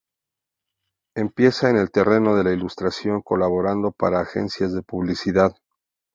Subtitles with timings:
[1.15, 5.51] Empieza en el terreno de la ilustración colaborando para agencias de publicidad.